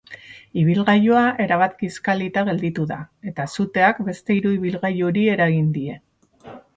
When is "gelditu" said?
2.47-2.87